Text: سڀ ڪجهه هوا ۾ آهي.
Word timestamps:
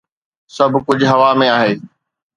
سڀ 0.55 0.71
ڪجهه 0.87 1.11
هوا 1.15 1.29
۾ 1.39 1.45
آهي. 1.57 1.73